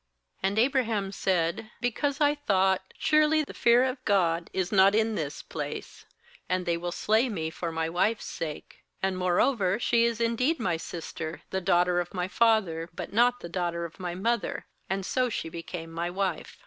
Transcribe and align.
uAnd 0.43 0.57
Abraham 0.57 1.11
said: 1.11 1.69
'Because 1.79 2.19
I 2.19 2.33
thought: 2.33 2.81
Surely 2.97 3.43
the 3.43 3.53
fear 3.53 3.83
of 3.83 4.03
God 4.03 4.49
is 4.51 4.71
not 4.71 4.95
in 4.95 5.13
this 5.13 5.43
place; 5.43 6.05
and 6.49 6.65
they 6.65 6.75
will 6.75 6.91
slay 6.91 7.29
me 7.29 7.51
for 7.51 7.71
my 7.71 7.87
wife's 7.87 8.25
sake. 8.25 8.83
12And 9.03 9.15
more 9.17 9.39
over 9.39 9.77
she 9.79 10.03
is 10.05 10.19
indeed 10.19 10.59
my 10.59 10.75
sister, 10.75 11.43
the 11.51 11.61
daughter 11.61 11.99
of 11.99 12.15
my 12.15 12.27
father, 12.27 12.89
but 12.95 13.13
not 13.13 13.41
the 13.41 13.47
daughter 13.47 13.85
of 13.85 13.99
my 13.99 14.15
mother; 14.15 14.65
and' 14.89 15.05
so 15.05 15.29
she 15.29 15.49
became 15.49 15.91
my 15.91 16.09
wife. 16.09 16.57